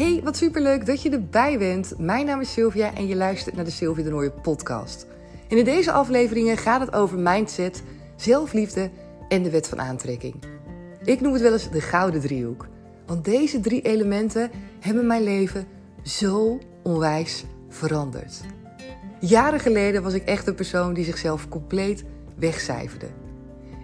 [0.00, 1.94] Hey, wat superleuk dat je erbij bent.
[1.98, 5.06] Mijn naam is Sylvia en je luistert naar de Sylvia de Nooie podcast.
[5.48, 7.82] En in deze afleveringen gaat het over mindset,
[8.16, 8.90] zelfliefde
[9.28, 10.34] en de wet van aantrekking.
[11.04, 12.66] Ik noem het wel eens de gouden driehoek.
[13.06, 15.66] Want deze drie elementen hebben mijn leven
[16.02, 18.40] zo onwijs veranderd.
[19.18, 22.04] Jaren geleden was ik echt een persoon die zichzelf compleet
[22.36, 23.08] wegcijferde.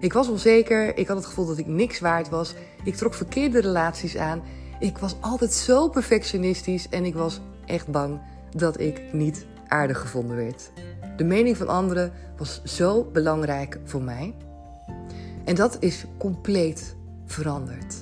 [0.00, 2.54] Ik was onzeker, ik had het gevoel dat ik niks waard was,
[2.84, 4.42] ik trok verkeerde relaties aan,
[4.78, 10.36] ik was altijd zo perfectionistisch en ik was echt bang dat ik niet aardig gevonden
[10.36, 10.70] werd.
[11.16, 14.34] De mening van anderen was zo belangrijk voor mij.
[15.44, 17.94] En dat is compleet veranderd.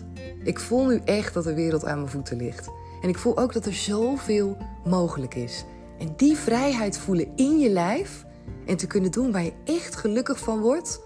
[0.42, 2.69] Ik voel nu echt dat de wereld aan mijn voeten ligt.
[3.02, 5.64] En ik voel ook dat er zoveel mogelijk is.
[5.98, 8.25] En die vrijheid voelen in je lijf
[8.66, 11.00] en te kunnen doen waar je echt gelukkig van wordt,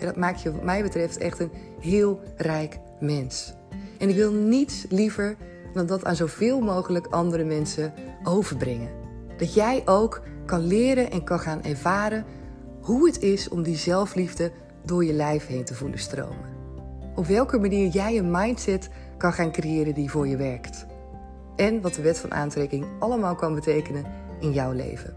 [0.00, 3.54] dat maakt je, wat mij betreft, echt een heel rijk mens.
[4.00, 5.36] En ik wil niets liever
[5.72, 8.90] dan dat aan zoveel mogelijk andere mensen overbrengen.
[9.36, 12.24] Dat jij ook kan leren en kan gaan ervaren
[12.80, 14.52] hoe het is om die zelfliefde
[14.84, 16.58] door je lijf heen te voelen stromen.
[17.14, 20.86] Op welke manier jij een mindset kan gaan creëren die voor je werkt.
[21.56, 24.04] En wat de wet van aantrekking allemaal kan betekenen
[24.40, 25.14] in jouw leven.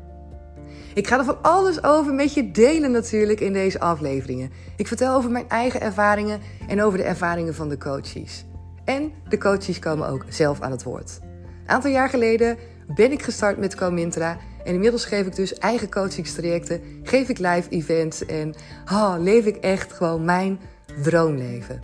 [0.93, 4.51] Ik ga er van alles over met je delen natuurlijk in deze afleveringen.
[4.77, 8.45] Ik vertel over mijn eigen ervaringen en over de ervaringen van de coaches.
[8.85, 11.19] En de coaches komen ook zelf aan het woord.
[11.21, 12.57] Een aantal jaar geleden
[12.95, 14.37] ben ik gestart met Comintra.
[14.63, 18.53] En inmiddels geef ik dus eigen coachingstrajecten, geef ik live events en
[18.91, 20.59] oh, leef ik echt gewoon mijn
[21.03, 21.81] droomleven.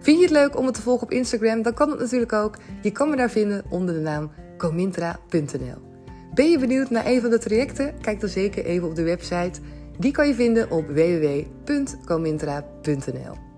[0.00, 1.62] Vind je het leuk om me te volgen op Instagram?
[1.62, 2.56] Dan kan het natuurlijk ook.
[2.82, 5.90] Je kan me daar vinden onder de naam comintra.nl.
[6.34, 7.94] Ben je benieuwd naar een van de trajecten?
[8.00, 9.60] Kijk dan zeker even op de website.
[9.98, 13.51] Die kan je vinden op www.comintra.nl.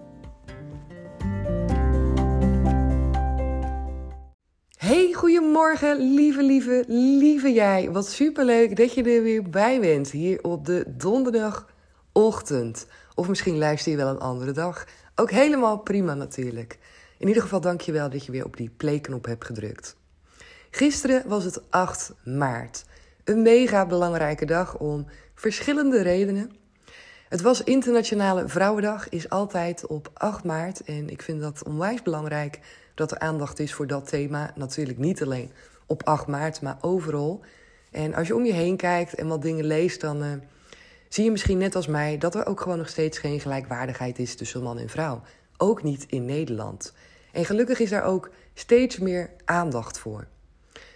[4.84, 7.90] Hey, goedemorgen, lieve, lieve, lieve jij.
[7.90, 12.86] Wat superleuk dat je er weer bij bent hier op de donderdagochtend.
[13.14, 14.86] Of misschien luister je wel een andere dag.
[15.14, 16.78] Ook helemaal prima natuurlijk.
[17.18, 19.96] In ieder geval dank je wel dat je weer op die playknop hebt gedrukt.
[20.70, 22.84] Gisteren was het 8 maart.
[23.24, 26.50] Een mega belangrijke dag om verschillende redenen.
[27.28, 30.80] Het was Internationale Vrouwendag, is altijd op 8 maart.
[30.84, 32.60] En ik vind dat onwijs belangrijk
[32.94, 34.52] dat er aandacht is voor dat thema.
[34.54, 35.50] Natuurlijk niet alleen
[35.86, 37.40] op 8 maart, maar overal.
[37.90, 40.32] En als je om je heen kijkt en wat dingen leest, dan uh,
[41.08, 44.36] zie je misschien net als mij dat er ook gewoon nog steeds geen gelijkwaardigheid is
[44.36, 45.22] tussen man en vrouw.
[45.56, 46.92] Ook niet in Nederland.
[47.32, 50.26] En gelukkig is daar ook steeds meer aandacht voor.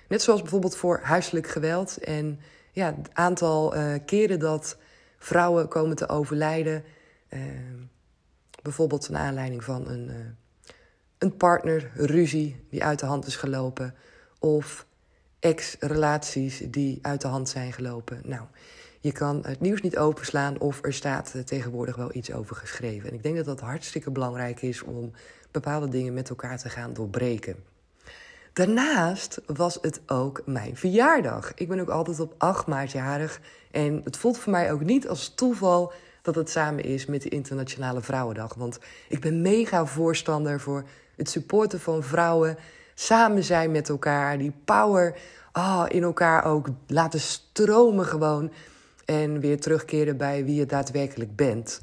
[0.08, 1.98] Net zoals bijvoorbeeld voor huiselijk geweld.
[1.98, 2.40] En
[2.72, 4.76] ja, het aantal uh, keren dat
[5.18, 6.84] vrouwen komen te overlijden.
[7.30, 7.40] Uh,
[8.62, 10.16] bijvoorbeeld naar aanleiding van een, uh,
[11.18, 13.94] een partnerruzie die uit de hand is gelopen.
[14.38, 14.86] Of
[15.38, 18.20] ex-relaties die uit de hand zijn gelopen.
[18.24, 18.42] Nou,
[19.00, 23.08] je kan het nieuws niet openslaan of er staat tegenwoordig wel iets over geschreven.
[23.08, 25.12] En ik denk dat dat hartstikke belangrijk is om
[25.50, 27.56] bepaalde dingen met elkaar te gaan doorbreken.
[28.52, 31.52] Daarnaast was het ook mijn verjaardag.
[31.54, 33.40] Ik ben ook altijd op 8 maart jarig.
[33.70, 35.92] En het voelt voor mij ook niet als toeval
[36.22, 38.54] dat het samen is met de Internationale Vrouwendag.
[38.54, 40.84] Want ik ben mega voorstander voor
[41.18, 42.56] het supporten van vrouwen.
[42.94, 44.38] Samen zijn met elkaar.
[44.38, 45.14] Die power
[45.52, 48.52] oh, in elkaar ook laten stromen gewoon.
[49.04, 51.80] En weer terugkeren bij wie je daadwerkelijk bent.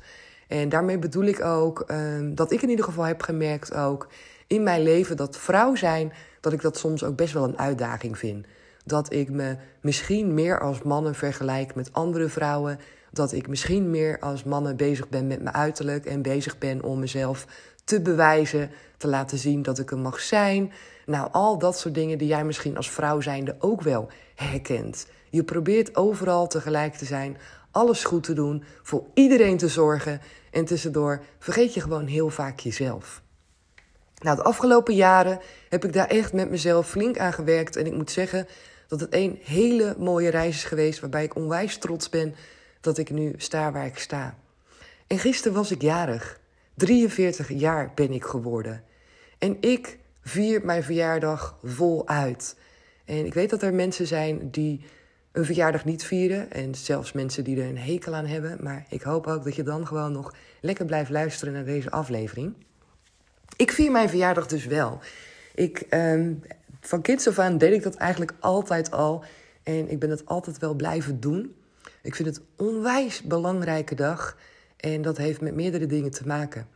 [0.47, 4.07] En daarmee bedoel ik ook um, dat ik in ieder geval heb gemerkt ook
[4.47, 8.17] in mijn leven dat vrouw zijn dat ik dat soms ook best wel een uitdaging
[8.17, 8.45] vind.
[8.85, 12.79] Dat ik me misschien meer als mannen vergelijk met andere vrouwen.
[13.11, 16.99] Dat ik misschien meer als mannen bezig ben met mijn uiterlijk en bezig ben om
[16.99, 17.47] mezelf
[17.85, 20.71] te bewijzen, te laten zien dat ik er mag zijn.
[21.05, 25.07] Nou, al dat soort dingen die jij misschien als vrouw zijnde ook wel herkent.
[25.29, 27.37] Je probeert overal tegelijk te zijn,
[27.71, 32.59] alles goed te doen, voor iedereen te zorgen en tussendoor vergeet je gewoon heel vaak
[32.59, 33.23] jezelf.
[34.21, 35.39] Nou, de afgelopen jaren
[35.69, 37.75] heb ik daar echt met mezelf flink aan gewerkt.
[37.75, 38.47] En ik moet zeggen
[38.87, 40.99] dat het een hele mooie reis is geweest.
[40.99, 42.35] Waarbij ik onwijs trots ben
[42.81, 44.35] dat ik nu sta waar ik sta.
[45.07, 46.39] En gisteren was ik jarig.
[46.75, 48.83] 43 jaar ben ik geworden.
[49.37, 52.55] En ik vier mijn verjaardag voluit.
[53.05, 54.81] En ik weet dat er mensen zijn die
[55.31, 56.51] een verjaardag niet vieren.
[56.51, 58.57] En zelfs mensen die er een hekel aan hebben.
[58.63, 62.53] Maar ik hoop ook dat je dan gewoon nog lekker blijft luisteren naar deze aflevering.
[63.55, 64.99] Ik vier mijn verjaardag dus wel.
[65.55, 66.43] Ik, um,
[66.81, 69.23] van kinds af aan deed ik dat eigenlijk altijd al.
[69.63, 71.55] En ik ben het altijd wel blijven doen.
[72.01, 74.37] Ik vind het een onwijs belangrijke dag.
[74.77, 76.67] En dat heeft met meerdere dingen te maken.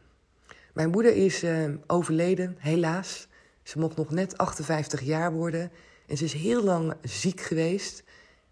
[0.73, 3.27] Mijn moeder is uh, overleden, helaas.
[3.63, 5.71] Ze mocht nog net 58 jaar worden.
[6.07, 8.03] En ze is heel lang ziek geweest.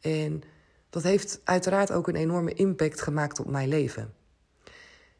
[0.02, 0.44] En
[0.90, 4.14] dat heeft uiteraard ook een enorme impact gemaakt op mijn leven.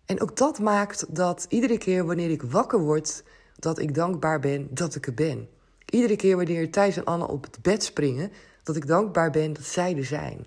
[0.06, 3.24] En ook dat maakt dat iedere keer wanneer ik wakker word,
[3.56, 5.50] dat ik dankbaar ben dat ik er ben.
[5.86, 8.32] Iedere keer wanneer Thijs en Anne op het bed springen,
[8.64, 10.46] dat ik dankbaar ben dat zij er zijn.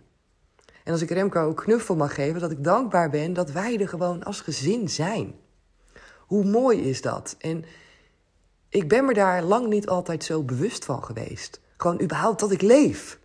[0.84, 3.88] En als ik Remco een knuffel mag geven, dat ik dankbaar ben dat wij er
[3.88, 5.34] gewoon als gezin zijn.
[6.18, 7.34] Hoe mooi is dat?
[7.38, 7.64] En
[8.68, 11.60] ik ben me daar lang niet altijd zo bewust van geweest.
[11.76, 13.18] Gewoon überhaupt dat ik leef.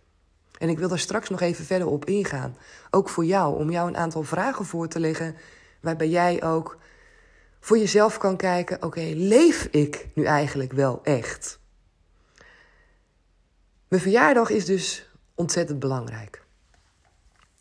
[0.58, 2.56] En ik wil daar straks nog even verder op ingaan.
[2.90, 5.36] Ook voor jou, om jou een aantal vragen voor te leggen.
[5.80, 6.78] Waarbij jij ook
[7.60, 11.58] voor jezelf kan kijken: oké, leef ik nu eigenlijk wel echt?
[13.88, 16.45] Mijn verjaardag is dus ontzettend belangrijk.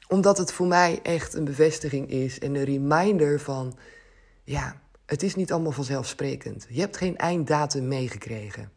[0.08, 3.78] Omdat het voor mij echt een bevestiging is en een reminder van:
[4.44, 6.66] ja, het is niet allemaal vanzelfsprekend.
[6.70, 8.72] Je hebt geen einddatum meegekregen.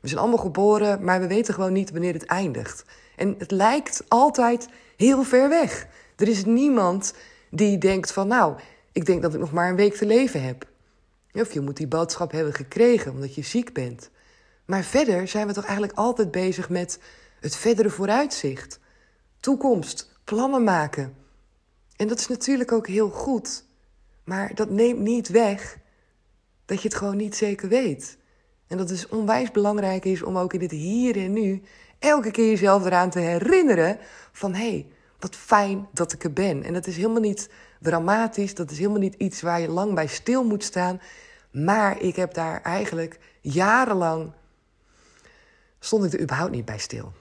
[0.00, 2.84] We zijn allemaal geboren, maar we weten gewoon niet wanneer het eindigt.
[3.16, 5.86] En het lijkt altijd heel ver weg.
[6.16, 7.14] Er is niemand
[7.50, 8.56] die denkt van, nou,
[8.92, 10.68] ik denk dat ik nog maar een week te leven heb.
[11.32, 14.10] Of je moet die boodschap hebben gekregen omdat je ziek bent.
[14.64, 16.98] Maar verder zijn we toch eigenlijk altijd bezig met
[17.40, 18.78] het verdere vooruitzicht.
[19.40, 21.14] Toekomst, plannen maken.
[21.96, 23.64] En dat is natuurlijk ook heel goed.
[24.24, 25.78] Maar dat neemt niet weg
[26.64, 28.18] dat je het gewoon niet zeker weet.
[28.66, 31.62] En dat het onwijs belangrijk is om ook in het hier en nu
[31.98, 33.98] elke keer jezelf eraan te herinneren
[34.32, 34.86] van hé, hey,
[35.18, 36.62] wat fijn dat ik er ben.
[36.62, 37.50] En dat is helemaal niet
[37.80, 41.00] dramatisch, dat is helemaal niet iets waar je lang bij stil moet staan.
[41.50, 44.32] Maar ik heb daar eigenlijk jarenlang
[45.78, 47.12] stond ik er überhaupt niet bij stil.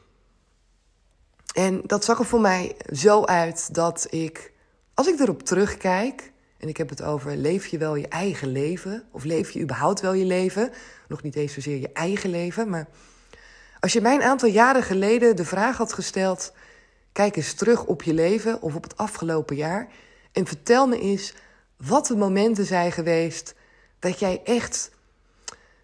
[1.54, 4.52] En dat zag er voor mij zo uit dat ik,
[4.94, 9.04] als ik erop terugkijk, en ik heb het over leef je wel je eigen leven,
[9.12, 10.72] of leef je überhaupt wel je leven,
[11.08, 12.88] nog niet eens zozeer je eigen leven, maar
[13.80, 16.54] als je mij een aantal jaren geleden de vraag had gesteld,
[17.12, 19.88] kijk eens terug op je leven of op het afgelopen jaar
[20.32, 21.34] en vertel me eens
[21.78, 23.56] wat de momenten zijn geweest
[24.00, 24.92] dat jij echt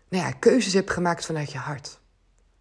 [0.09, 1.99] nou ja, keuzes hebt gemaakt vanuit je hart.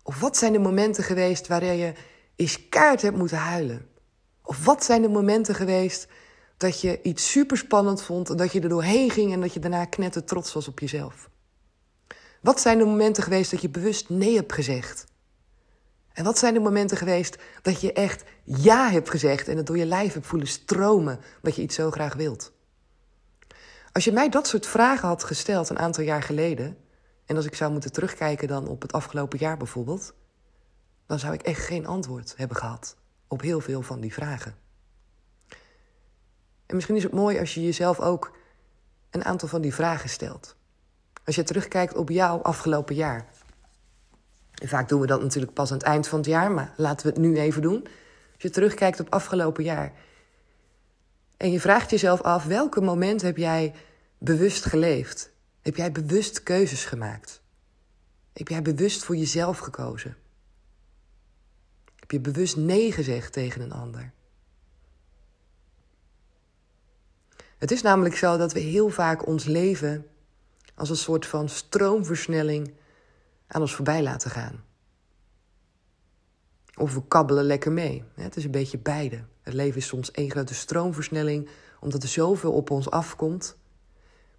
[0.03, 1.93] Of wat zijn de momenten geweest waarin je
[2.39, 3.89] eens kaart hebt moeten huilen?
[4.43, 6.09] Of wat zijn de momenten geweest
[6.57, 9.85] dat je iets superspannend vond en dat je er doorheen ging en dat je daarna
[9.85, 11.31] knetter trots was op jezelf?
[12.41, 15.07] Wat zijn de momenten geweest dat je bewust nee hebt gezegd?
[16.13, 19.79] En wat zijn de momenten geweest dat je echt ja hebt gezegd en het door
[19.79, 22.53] je lijf hebt voelen stromen, wat je iets zo graag wilt?
[23.93, 26.77] Als je mij dat soort vragen had gesteld een aantal jaar geleden,
[27.27, 30.15] en als ik zou moeten terugkijken dan op het afgelopen jaar bijvoorbeeld,
[31.09, 32.97] dan zou ik echt geen antwoord hebben gehad
[33.29, 34.55] op heel veel van die vragen.
[36.67, 38.37] En misschien is het mooi als je jezelf ook
[39.11, 40.57] een aantal van die vragen stelt.
[41.25, 43.27] Als je terugkijkt op jouw afgelopen jaar.
[44.55, 47.07] En vaak doen we dat natuurlijk pas aan het eind van het jaar, maar laten
[47.07, 47.83] we het nu even doen.
[48.33, 49.93] Als je terugkijkt op afgelopen jaar.
[51.37, 53.75] En je vraagt jezelf af, welke moment heb jij
[54.19, 55.31] bewust geleefd?
[55.63, 57.43] Heb jij bewust keuzes gemaakt?
[58.33, 60.17] Heb jij bewust voor jezelf gekozen?
[62.09, 64.13] Je bewust nee gezegd tegen een ander?
[67.59, 70.07] Het is namelijk zo dat we heel vaak ons leven
[70.75, 72.75] als een soort van stroomversnelling
[73.47, 74.65] aan ons voorbij laten gaan.
[76.77, 78.05] Of we kabbelen lekker mee.
[78.15, 79.25] Het is een beetje beide.
[79.43, 81.49] Het leven is soms één grote stroomversnelling,
[81.81, 83.57] omdat er zoveel op ons afkomt.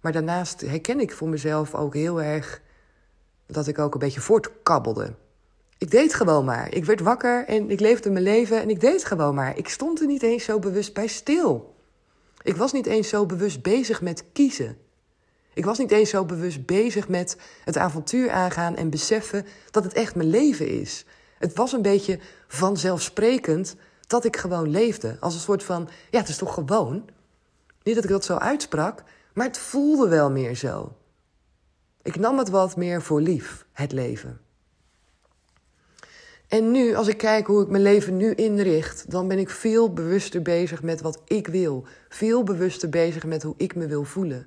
[0.00, 2.62] Maar daarnaast herken ik voor mezelf ook heel erg
[3.46, 5.14] dat ik ook een beetje voortkabbelde.
[5.80, 6.74] Ik deed gewoon maar.
[6.74, 9.56] Ik werd wakker en ik leefde mijn leven en ik deed gewoon maar.
[9.56, 11.74] Ik stond er niet eens zo bewust bij stil.
[12.42, 14.76] Ik was niet eens zo bewust bezig met kiezen.
[15.54, 19.92] Ik was niet eens zo bewust bezig met het avontuur aangaan en beseffen dat het
[19.92, 21.04] echt mijn leven is.
[21.38, 22.18] Het was een beetje
[22.48, 25.16] vanzelfsprekend dat ik gewoon leefde.
[25.20, 27.04] Als een soort van, ja, het is toch gewoon?
[27.82, 29.02] Niet dat ik dat zo uitsprak,
[29.34, 30.92] maar het voelde wel meer zo.
[32.02, 34.40] Ik nam het wat meer voor lief, het leven.
[36.50, 39.92] En nu, als ik kijk hoe ik mijn leven nu inricht, dan ben ik veel
[39.92, 41.84] bewuster bezig met wat ik wil.
[42.08, 44.46] Veel bewuster bezig met hoe ik me wil voelen.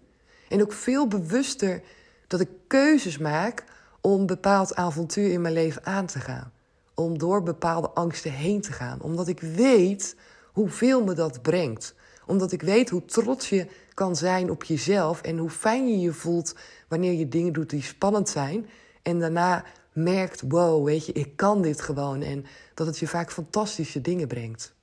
[0.49, 1.81] En ook veel bewuster
[2.27, 3.63] dat ik keuzes maak
[4.01, 6.51] om bepaald avontuur in mijn leven aan te gaan.
[6.93, 9.01] Om door bepaalde angsten heen te gaan.
[9.01, 10.15] Omdat ik weet
[10.51, 11.95] hoeveel me dat brengt.
[12.25, 16.13] Omdat ik weet hoe trots je kan zijn op jezelf en hoe fijn je je
[16.13, 16.55] voelt
[16.87, 18.65] wanneer je dingen doet die spannend zijn.
[19.01, 22.21] En daarna merkt, wow, weet je, ik kan dit gewoon.
[22.21, 24.73] En dat het je vaak fantastische dingen brengt.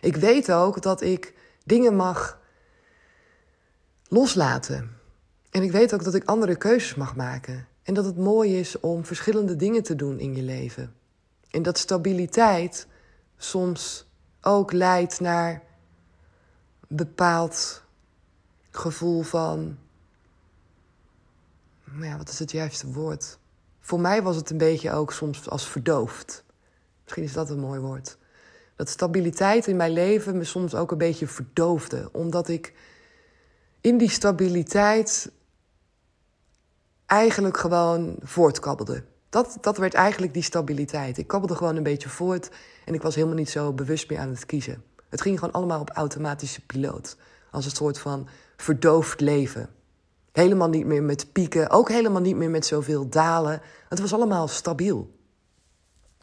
[0.00, 1.34] Ik weet ook dat ik
[1.64, 2.40] dingen mag
[4.08, 4.96] loslaten.
[5.50, 7.66] En ik weet ook dat ik andere keuzes mag maken.
[7.82, 10.94] En dat het mooi is om verschillende dingen te doen in je leven.
[11.50, 12.86] En dat stabiliteit
[13.36, 14.06] soms
[14.40, 15.62] ook leidt naar
[16.88, 17.82] een bepaald
[18.70, 19.78] gevoel van.
[21.84, 23.38] Nou ja, wat is het juiste woord?
[23.84, 26.44] Voor mij was het een beetje ook soms als verdoofd.
[27.02, 28.16] Misschien is dat een mooi woord.
[28.76, 32.08] Dat stabiliteit in mijn leven me soms ook een beetje verdoofde.
[32.12, 32.72] Omdat ik
[33.80, 35.30] in die stabiliteit
[37.06, 39.04] eigenlijk gewoon voortkabbelde.
[39.28, 41.18] Dat, dat werd eigenlijk die stabiliteit.
[41.18, 42.50] Ik kabbelde gewoon een beetje voort
[42.84, 44.84] en ik was helemaal niet zo bewust meer aan het kiezen.
[45.08, 47.16] Het ging gewoon allemaal op automatische piloot.
[47.50, 49.68] Als een soort van verdoofd leven.
[50.34, 53.60] Helemaal niet meer met pieken, ook helemaal niet meer met zoveel dalen.
[53.88, 55.10] Het was allemaal stabiel.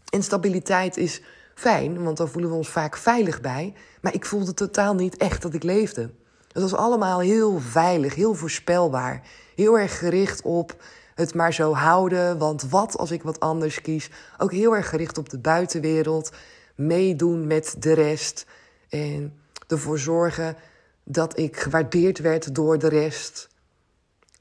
[0.09, 1.21] En stabiliteit is
[1.55, 3.73] fijn, want dan voelen we ons vaak veilig bij.
[4.01, 6.09] Maar ik voelde totaal niet echt dat ik leefde.
[6.51, 9.21] Het was allemaal heel veilig, heel voorspelbaar.
[9.55, 10.83] Heel erg gericht op
[11.15, 14.09] het maar zo houden, want wat als ik wat anders kies?
[14.37, 16.31] Ook heel erg gericht op de buitenwereld,
[16.75, 18.45] meedoen met de rest
[18.89, 20.55] en ervoor zorgen
[21.03, 23.49] dat ik gewaardeerd werd door de rest.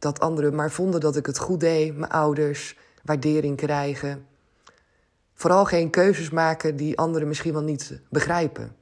[0.00, 4.26] Dat anderen maar vonden dat ik het goed deed, mijn ouders waardering krijgen.
[5.35, 8.76] Vooral geen keuzes maken die anderen misschien wel niet begrijpen.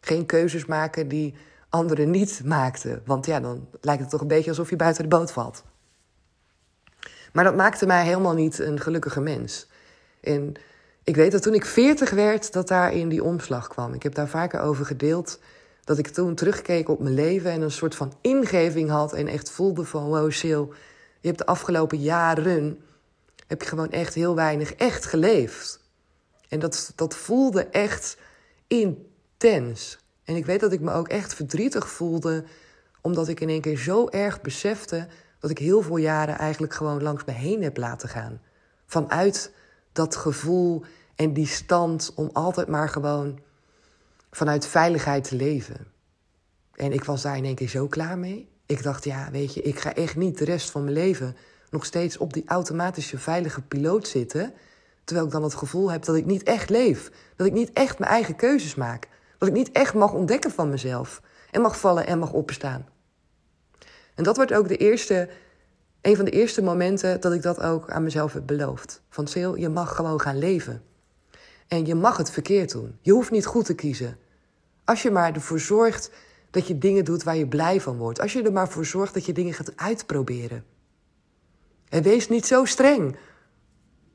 [0.00, 1.34] Geen keuzes maken die
[1.68, 3.02] anderen niet maakten.
[3.04, 5.64] Want ja, dan lijkt het toch een beetje alsof je buiten de boot valt.
[7.32, 9.68] Maar dat maakte mij helemaal niet een gelukkige mens.
[10.20, 10.54] En
[11.04, 13.94] ik weet dat toen ik veertig werd, dat daar in die omslag kwam.
[13.94, 15.40] Ik heb daar vaker over gedeeld.
[15.88, 19.12] Dat ik toen terugkeek op mijn leven en een soort van ingeving had.
[19.12, 20.64] En echt voelde van, wow, Sil,
[21.20, 22.78] je hebt de afgelopen jaren...
[23.46, 25.80] heb je gewoon echt heel weinig echt geleefd.
[26.48, 28.16] En dat, dat voelde echt
[28.66, 29.98] intens.
[30.24, 32.44] En ik weet dat ik me ook echt verdrietig voelde,
[33.00, 35.06] omdat ik in één keer zo erg besefte
[35.40, 38.40] dat ik heel veel jaren eigenlijk gewoon langs me heen heb laten gaan.
[38.86, 39.52] Vanuit
[39.92, 40.82] dat gevoel
[41.14, 43.38] en die stand om altijd maar gewoon
[44.30, 45.86] vanuit veiligheid te leven.
[46.74, 48.48] En ik was daar in één keer zo klaar mee.
[48.66, 51.36] Ik dacht, ja, weet je, ik ga echt niet de rest van mijn leven
[51.70, 54.52] nog steeds op die automatische veilige piloot zitten.
[55.04, 57.10] Terwijl ik dan het gevoel heb dat ik niet echt leef.
[57.36, 59.08] Dat ik niet echt mijn eigen keuzes maak.
[59.38, 61.22] Dat ik niet echt mag ontdekken van mezelf.
[61.50, 62.86] En mag vallen en mag opstaan.
[64.14, 65.28] En dat wordt ook de eerste,
[66.00, 69.02] een van de eerste momenten dat ik dat ook aan mezelf heb beloofd.
[69.08, 70.82] Van Sil, je mag gewoon gaan leven.
[71.68, 72.98] En je mag het verkeerd doen.
[73.00, 74.18] Je hoeft niet goed te kiezen.
[74.84, 76.10] Als je maar ervoor zorgt
[76.50, 78.20] dat je dingen doet waar je blij van wordt.
[78.20, 80.64] Als je er maar voor zorgt dat je dingen gaat uitproberen.
[81.88, 83.16] En wees niet zo streng.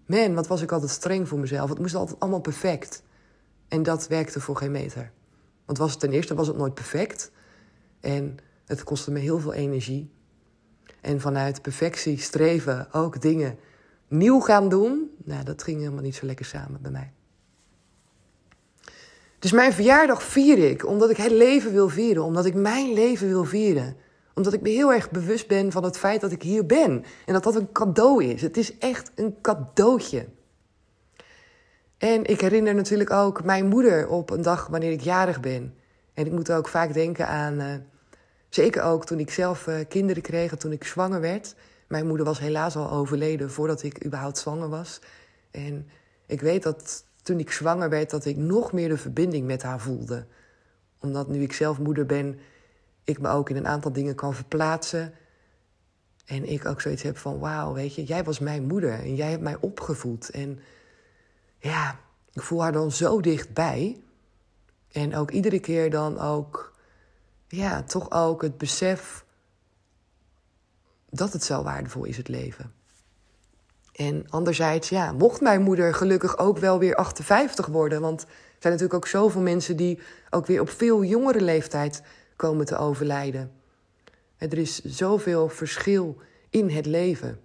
[0.05, 1.69] Man, wat was ik altijd streng voor mezelf.
[1.69, 3.03] Het moest altijd allemaal perfect.
[3.67, 5.11] En dat werkte voor geen meter.
[5.65, 7.31] Want was het ten eerste was het nooit perfect.
[7.99, 10.11] En het kostte me heel veel energie.
[11.01, 13.57] En vanuit perfectie streven ook dingen
[14.07, 15.11] nieuw gaan doen.
[15.23, 17.13] Nou, dat ging helemaal niet zo lekker samen bij mij.
[19.43, 22.23] Dus mijn verjaardag vier ik omdat ik het leven wil vieren.
[22.23, 23.95] Omdat ik mijn leven wil vieren.
[24.33, 27.03] Omdat ik me heel erg bewust ben van het feit dat ik hier ben.
[27.25, 28.41] En dat dat een cadeau is.
[28.41, 30.25] Het is echt een cadeautje.
[31.97, 35.75] En ik herinner natuurlijk ook mijn moeder op een dag wanneer ik jarig ben.
[36.13, 37.75] En ik moet ook vaak denken aan, uh,
[38.49, 41.55] zeker ook toen ik zelf uh, kinderen kreeg, toen ik zwanger werd.
[41.87, 45.01] Mijn moeder was helaas al overleden voordat ik überhaupt zwanger was.
[45.51, 45.87] En
[46.27, 49.79] ik weet dat toen ik zwanger werd, dat ik nog meer de verbinding met haar
[49.79, 50.25] voelde.
[50.99, 52.39] Omdat nu ik zelf moeder ben,
[53.03, 55.13] ik me ook in een aantal dingen kan verplaatsen.
[56.25, 59.29] En ik ook zoiets heb van, wauw, weet je, jij was mijn moeder en jij
[59.29, 60.29] hebt mij opgevoed.
[60.29, 60.59] En
[61.59, 61.99] ja,
[62.33, 64.01] ik voel haar dan zo dichtbij.
[64.91, 66.73] En ook iedere keer dan ook,
[67.47, 69.25] ja, toch ook het besef
[71.09, 72.73] dat het zo waardevol is, het leven.
[73.93, 78.01] En anderzijds, ja, mocht mijn moeder gelukkig ook wel weer 58 worden.
[78.01, 78.27] Want er
[78.59, 82.01] zijn natuurlijk ook zoveel mensen die ook weer op veel jongere leeftijd
[82.35, 83.51] komen te overlijden.
[84.37, 86.17] er is zoveel verschil
[86.49, 87.39] in het leven.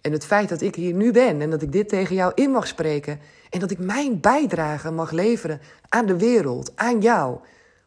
[0.00, 2.50] En het feit dat ik hier nu ben en dat ik dit tegen jou in
[2.50, 3.20] mag spreken
[3.50, 7.38] en dat ik mijn bijdrage mag leveren aan de wereld, aan jou,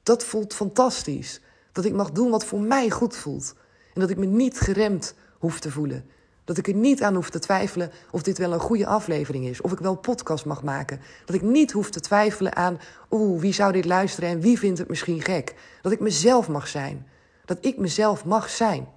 [0.04, 1.42] dat voelt fantastisch.
[1.72, 3.56] Dat ik mag doen wat voor mij goed voelt
[3.94, 6.06] en dat ik me niet geremd hoef te voelen.
[6.46, 9.62] Dat ik er niet aan hoef te twijfelen of dit wel een goede aflevering is.
[9.62, 11.00] Of ik wel podcast mag maken.
[11.26, 12.80] Dat ik niet hoef te twijfelen aan,
[13.12, 15.56] oeh, wie zou dit luisteren en wie vindt het misschien gek.
[15.82, 17.08] Dat ik mezelf mag zijn.
[17.46, 18.88] Dat ik mezelf mag zijn.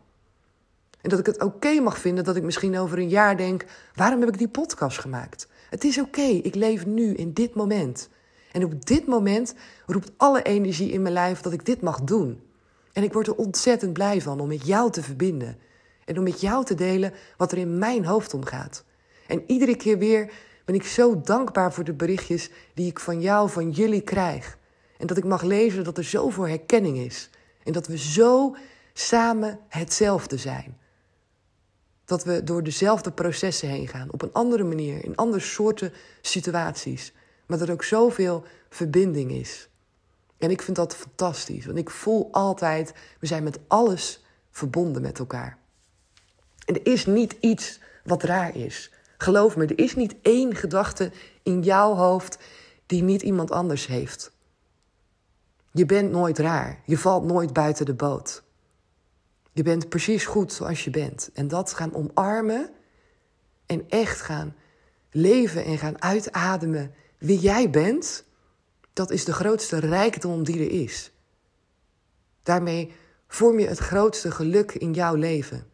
[1.00, 4.20] En dat ik het oké mag vinden dat ik misschien over een jaar denk: waarom
[4.20, 5.48] heb ik die podcast gemaakt?
[5.70, 8.08] Het is oké, ik leef nu in dit moment.
[8.52, 9.54] En op dit moment
[9.86, 12.40] roept alle energie in mijn lijf dat ik dit mag doen.
[12.92, 15.58] En ik word er ontzettend blij van om met jou te verbinden.
[16.06, 18.84] En om met jou te delen wat er in mijn hoofd omgaat.
[19.26, 20.32] En iedere keer weer
[20.64, 24.58] ben ik zo dankbaar voor de berichtjes die ik van jou, van jullie krijg.
[24.98, 27.30] En dat ik mag lezen dat er zoveel herkenning is.
[27.62, 28.56] En dat we zo
[28.92, 30.78] samen hetzelfde zijn.
[32.04, 37.12] Dat we door dezelfde processen heen gaan, op een andere manier, in andere soorten situaties.
[37.46, 39.68] Maar dat er ook zoveel verbinding is.
[40.38, 45.18] En ik vind dat fantastisch, want ik voel altijd, we zijn met alles verbonden met
[45.18, 45.58] elkaar.
[46.66, 48.90] En er is niet iets wat raar is.
[49.18, 52.38] Geloof me, er is niet één gedachte in jouw hoofd
[52.86, 54.32] die niet iemand anders heeft.
[55.72, 56.80] Je bent nooit raar.
[56.84, 58.42] Je valt nooit buiten de boot.
[59.52, 61.30] Je bent precies goed zoals je bent.
[61.34, 62.70] En dat gaan omarmen
[63.66, 64.54] en echt gaan
[65.10, 68.24] leven en gaan uitademen wie jij bent,
[68.92, 71.12] dat is de grootste rijkdom die er is.
[72.42, 72.92] Daarmee
[73.28, 75.66] vorm je het grootste geluk in jouw leven.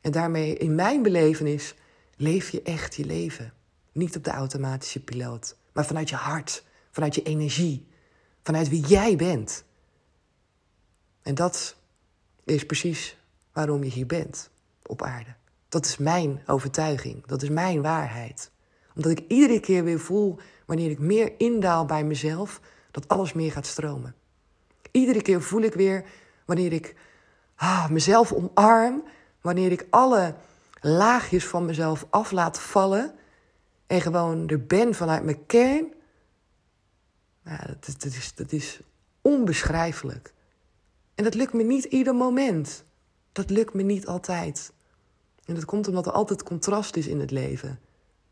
[0.00, 1.74] En daarmee, in mijn belevenis,
[2.16, 3.52] leef je echt je leven.
[3.92, 7.86] Niet op de automatische piloot, maar vanuit je hart, vanuit je energie,
[8.42, 9.64] vanuit wie jij bent.
[11.22, 11.76] En dat
[12.44, 13.16] is precies
[13.52, 14.50] waarom je hier bent
[14.86, 15.34] op aarde.
[15.68, 18.50] Dat is mijn overtuiging, dat is mijn waarheid.
[18.94, 23.52] Omdat ik iedere keer weer voel, wanneer ik meer indaal bij mezelf, dat alles meer
[23.52, 24.14] gaat stromen.
[24.90, 26.04] Iedere keer voel ik weer,
[26.44, 26.94] wanneer ik
[27.56, 29.02] ah, mezelf omarm,
[29.40, 30.34] wanneer ik alle
[30.80, 33.14] laagjes van mezelf af laat vallen
[33.86, 35.92] en gewoon er ben vanuit mijn kern.
[37.44, 38.80] Nou, dat, dat, is, dat is
[39.22, 40.32] onbeschrijfelijk.
[41.14, 42.84] En dat lukt me niet ieder moment.
[43.32, 44.72] Dat lukt me niet altijd.
[45.44, 47.68] En dat komt omdat er altijd contrast is in het leven.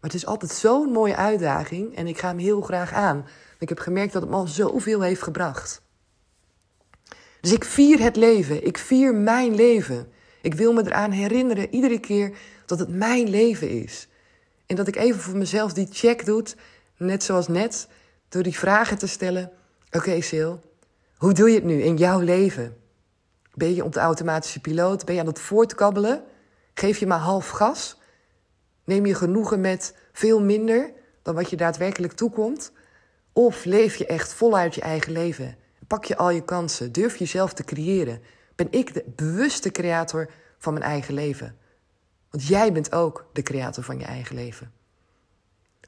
[0.01, 3.27] Maar het is altijd zo'n mooie uitdaging en ik ga hem heel graag aan.
[3.59, 5.83] Ik heb gemerkt dat het me al zoveel heeft gebracht.
[7.41, 8.67] Dus ik vier het leven.
[8.67, 10.13] Ik vier mijn leven.
[10.47, 12.37] Ik wil me eraan herinneren iedere keer
[12.67, 14.09] dat het mijn leven is.
[14.67, 16.45] En dat ik even voor mezelf die check doe,
[16.97, 17.89] net zoals net,
[18.29, 19.51] door die vragen te stellen.
[19.87, 20.53] Oké, okay, Sil,
[21.17, 22.77] hoe doe je het nu in jouw leven?
[23.55, 25.05] Ben je op de automatische piloot?
[25.05, 26.25] Ben je aan het voortkabbelen?
[26.75, 27.99] Geef je maar half gas?
[28.85, 32.73] Neem je genoegen met veel minder dan wat je daadwerkelijk toekomt?
[33.33, 35.57] Of leef je echt voluit je eigen leven?
[35.87, 36.93] Pak je al je kansen?
[36.93, 38.21] Durf jezelf te creëren?
[38.57, 41.57] Ben ik de bewuste creator van mijn eigen leven?
[42.31, 44.73] Want jij bent ook de creator van je eigen leven.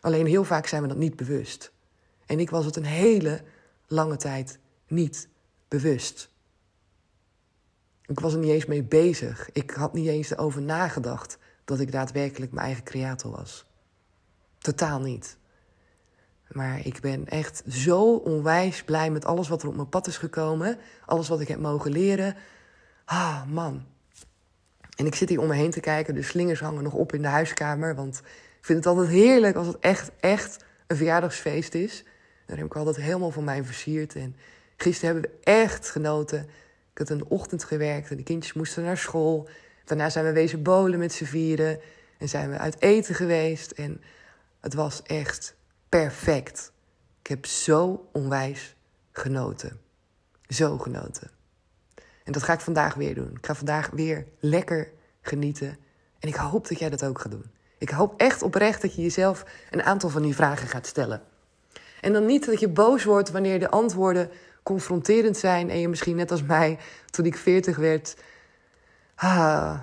[0.01, 1.73] Alleen heel vaak zijn we dat niet bewust.
[2.27, 3.43] En ik was het een hele
[3.87, 5.29] lange tijd niet
[5.69, 6.31] bewust.
[8.07, 9.53] Ik was er niet eens mee bezig.
[9.53, 13.67] Ik had niet eens erover nagedacht dat ik daadwerkelijk mijn eigen creator was.
[14.59, 15.37] Totaal niet.
[16.49, 20.17] Maar ik ben echt zo onwijs blij met alles wat er op mijn pad is
[20.19, 20.79] gekomen.
[21.07, 22.37] Alles wat ik heb mogen leren.
[23.09, 23.87] Ah, man.
[24.97, 26.15] En ik zit hier om me heen te kijken.
[26.15, 27.95] De slingers hangen nog op in de huiskamer.
[27.95, 28.19] Want
[28.59, 32.05] ik vind het altijd heerlijk als het echt, echt een verjaardagsfeest is.
[32.47, 34.15] Daar heb ik altijd helemaal van mij versierd.
[34.15, 34.37] En
[34.77, 36.43] gisteren hebben we echt genoten.
[36.93, 39.49] Ik had een ochtend gewerkt en de kindjes moesten naar school.
[39.85, 41.81] Daarna zijn we wezen bolen met z'n vieren.
[42.19, 43.71] En zijn we uit eten geweest.
[43.71, 44.03] En
[44.61, 45.57] het was echt
[45.89, 46.73] perfect.
[47.21, 48.77] Ik heb zo onwijs
[49.13, 49.81] genoten.
[50.49, 51.38] Zo genoten.
[52.29, 53.31] En dat ga ik vandaag weer doen.
[53.37, 55.79] Ik ga vandaag weer lekker genieten.
[56.19, 57.45] En ik hoop dat jij dat ook gaat doen.
[57.79, 61.23] Ik hoop echt oprecht dat je jezelf een aantal van die vragen gaat stellen.
[62.01, 64.31] En dan niet dat je boos wordt wanneer de antwoorden
[64.63, 66.79] confronterend zijn en je misschien net als mij
[67.11, 68.17] toen ik 40 werd,
[69.15, 69.79] ah,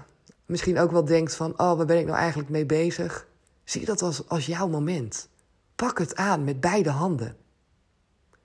[0.46, 3.28] misschien ook wel denkt van, oh, waar ben ik nou eigenlijk mee bezig?
[3.64, 5.30] Zie dat als, als jouw moment.
[5.76, 7.38] Pak het aan met beide handen.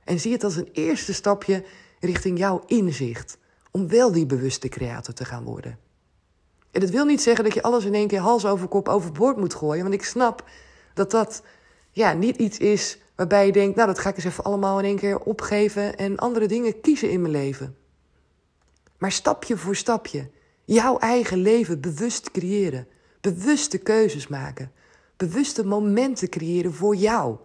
[0.05, 1.65] En zie het als een eerste stapje
[1.99, 3.39] richting jouw inzicht.
[3.71, 5.79] Om wel die bewuste creator te gaan worden.
[6.71, 9.37] En dat wil niet zeggen dat je alles in één keer hals over kop overboord
[9.37, 9.83] moet gooien.
[9.83, 10.45] Want ik snap
[10.95, 11.43] dat dat
[11.91, 14.85] ja, niet iets is waarbij je denkt: Nou, dat ga ik eens even allemaal in
[14.85, 17.77] één keer opgeven en andere dingen kiezen in mijn leven.
[18.99, 20.31] Maar stapje voor stapje
[20.65, 22.87] jouw eigen leven bewust creëren.
[23.21, 24.73] Bewuste keuzes maken
[25.21, 27.37] bewuste momenten creëren voor jou.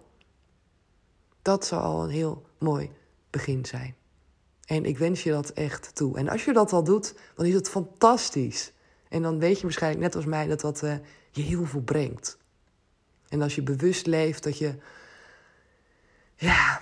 [1.41, 2.91] Dat zou al een heel mooi
[3.29, 3.95] begin zijn.
[4.65, 6.17] En ik wens je dat echt toe.
[6.17, 8.73] En als je dat al doet, dan is het fantastisch.
[9.09, 10.95] En dan weet je waarschijnlijk net als mij dat dat uh,
[11.31, 12.37] je heel veel brengt.
[13.29, 14.75] En als je bewust leeft, dat je,
[16.35, 16.81] ja,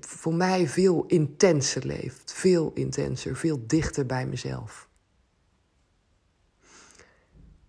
[0.00, 2.32] voor mij veel intenser leeft.
[2.32, 4.88] Veel intenser, veel dichter bij mezelf.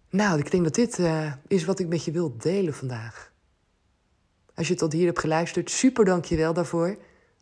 [0.10, 3.32] Nou, ik denk dat dit uh, is wat ik met je wil delen vandaag.
[4.56, 6.98] Als je tot hier hebt geluisterd, super dank je wel daarvoor.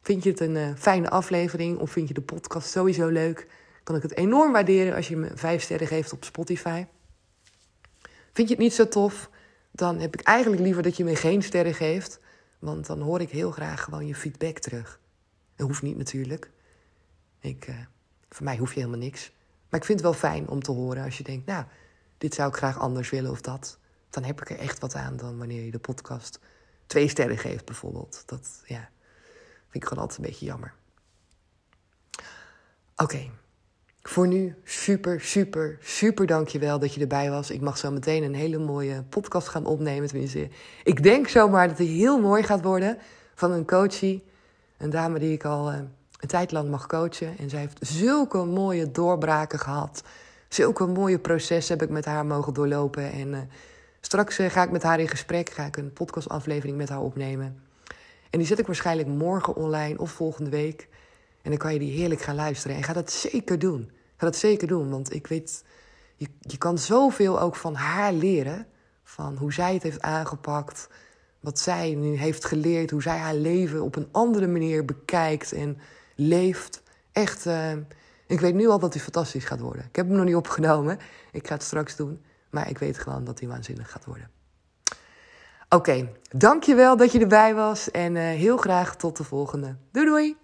[0.05, 3.47] Vind je het een uh, fijne aflevering of vind je de podcast sowieso leuk?
[3.83, 6.85] kan ik het enorm waarderen als je me vijf sterren geeft op Spotify.
[8.33, 9.29] Vind je het niet zo tof?
[9.71, 12.19] Dan heb ik eigenlijk liever dat je me geen sterren geeft.
[12.59, 14.99] Want dan hoor ik heel graag gewoon je feedback terug.
[15.55, 16.51] Dat hoeft niet natuurlijk.
[17.39, 17.75] Ik, uh,
[18.29, 19.31] voor mij hoef je helemaal niks.
[19.69, 21.65] Maar ik vind het wel fijn om te horen als je denkt, nou,
[22.17, 23.77] dit zou ik graag anders willen of dat.
[24.09, 26.39] Dan heb ik er echt wat aan dan wanneer je de podcast
[26.85, 28.23] twee sterren geeft bijvoorbeeld.
[28.25, 28.89] Dat ja,
[29.75, 30.73] vind ik gewoon altijd een beetje jammer.
[32.95, 33.29] Oké,
[34.01, 37.51] voor nu super, super, super dankjewel dat je erbij was.
[37.51, 40.07] Ik mag zo meteen een hele mooie podcast gaan opnemen.
[40.07, 40.49] Tenminste,
[40.83, 42.97] ik denk zomaar dat hij heel mooi gaat worden.
[43.35, 44.23] Van een coachie,
[44.77, 45.77] een dame die ik al uh,
[46.19, 47.37] een tijd lang mag coachen.
[47.37, 50.03] En zij heeft zulke mooie doorbraken gehad.
[50.49, 53.11] Zulke mooie processen heb ik met haar mogen doorlopen.
[53.11, 53.39] En uh,
[54.01, 55.49] straks uh, ga ik met haar in gesprek.
[55.49, 57.63] Ga ik een podcastaflevering met haar opnemen.
[58.35, 60.87] En die zet ik waarschijnlijk morgen online of volgende week.
[61.41, 62.77] En dan kan je die heerlijk gaan luisteren.
[62.77, 63.91] En ga dat zeker doen.
[64.17, 65.63] Ga dat zeker doen, want ik weet,
[66.15, 68.67] je, je kan zoveel ook van haar leren.
[69.03, 70.89] Van hoe zij het heeft aangepakt,
[71.39, 75.77] wat zij nu heeft geleerd, hoe zij haar leven op een andere manier bekijkt en
[76.15, 76.83] leeft.
[77.11, 77.71] Echt, uh,
[78.27, 79.85] ik weet nu al dat hij fantastisch gaat worden.
[79.85, 80.99] Ik heb hem nog niet opgenomen,
[81.31, 82.21] ik ga het straks doen.
[82.49, 84.34] Maar ik weet gewoon dat hij waanzinnig gaat worden.
[85.75, 89.75] Oké, okay, dankjewel dat je erbij was en uh, heel graag tot de volgende.
[89.91, 90.35] Doei doei!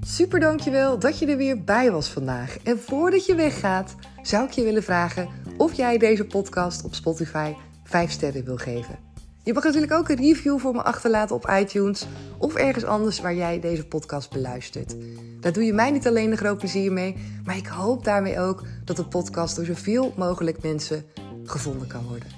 [0.00, 2.58] Super dankjewel dat je er weer bij was vandaag.
[2.62, 7.54] En voordat je weggaat, zou ik je willen vragen of jij deze podcast op Spotify
[7.84, 9.09] 5 sterren wil geven.
[9.42, 12.06] Je mag natuurlijk ook een review voor me achterlaten op iTunes
[12.38, 14.94] of ergens anders waar jij deze podcast beluistert.
[15.40, 18.62] Daar doe je mij niet alleen een groot plezier mee, maar ik hoop daarmee ook
[18.84, 21.04] dat de podcast door zoveel mogelijk mensen
[21.44, 22.28] gevonden kan worden.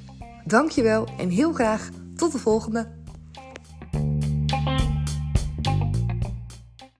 [0.44, 2.88] Dankjewel en heel graag tot de volgende.